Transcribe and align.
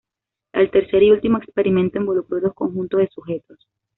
El 0.53 0.71
tercer 0.71 1.03
y 1.03 1.11
último 1.11 1.37
experimento 1.37 1.99
involucró 1.99 2.41
dos 2.41 2.55
conjuntos 2.55 3.01
de 3.01 3.09
sujetos. 3.13 3.67